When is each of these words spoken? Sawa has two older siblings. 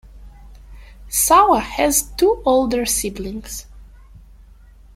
Sawa 1.09 1.59
has 1.59 2.09
two 2.17 2.41
older 2.43 2.87
siblings. 2.87 3.67